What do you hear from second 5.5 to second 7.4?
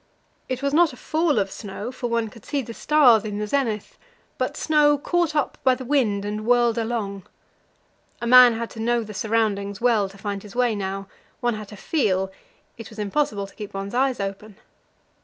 by the wind and whirled along.